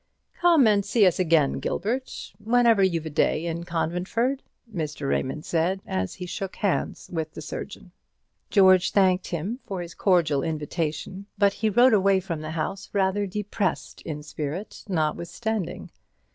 [0.39, 4.41] "Come and see us again, Gilbert, whenever you've a day in Conventford,"
[4.73, 5.07] Mr.
[5.07, 7.91] Raymond said, as he shook hands with the surgeon.
[8.49, 13.27] George thanked him for his cordial invitation, but he rode away from the house rather
[13.27, 15.91] depressed in spirit, notwithstanding.